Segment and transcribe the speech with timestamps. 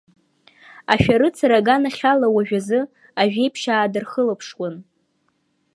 [0.93, 2.79] Ашәарыцара аганахьала уажәазы
[3.21, 4.75] ажәеиԥшьаа дырхылаԥшуан.